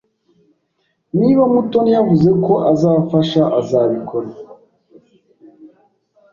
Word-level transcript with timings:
Niba 1.19 1.43
Mutoni 1.53 1.91
yavuze 1.97 2.29
ko 2.45 2.53
azafasha, 2.71 3.41
azabikora. 3.59 4.29